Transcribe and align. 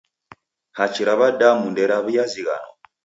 Hachi 0.77 1.01
ra 1.07 1.13
w'adamu 1.19 1.65
nderaw'iazighanwa. 1.71 2.73